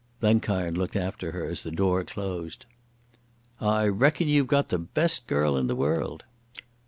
[0.19, 2.65] Blenkiron looked after her as the door closed.
[3.59, 6.23] "I reckon you've got the best girl in the world."